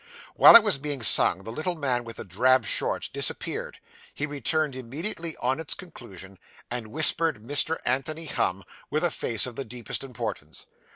[0.35, 3.77] While it was being sung, the little man with the drab shorts disappeared;
[4.15, 6.39] he returned immediately on its conclusion,
[6.71, 7.77] and whispered Mr.
[7.85, 10.65] Anthony Humm, with a face of the deepest importance.